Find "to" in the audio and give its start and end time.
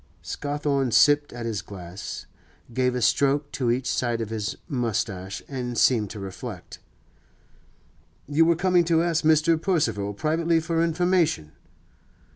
3.51-3.69, 6.09-6.19, 8.85-9.03